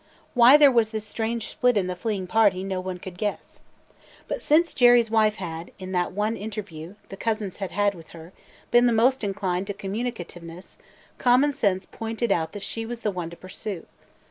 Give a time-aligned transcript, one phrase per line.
[0.33, 3.59] Why there was this strange split in the fleeing party, no one could guess.
[4.27, 8.33] But since Jerry's wife had, in that one interview the cousins had had with her,
[8.71, 10.79] been the most inclined to communicativeness,
[11.19, 13.85] common sense pointed out that she was the one to pursue.